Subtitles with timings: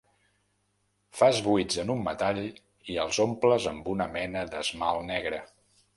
[1.17, 5.43] Fas buits en un metall i els omples amb una mena d'esmalt negre.